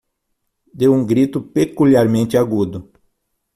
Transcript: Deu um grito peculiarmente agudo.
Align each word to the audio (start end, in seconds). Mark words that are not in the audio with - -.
Deu 0.73 0.95
um 0.95 1.05
grito 1.05 1.39
peculiarmente 1.39 2.35
agudo. 2.35 2.91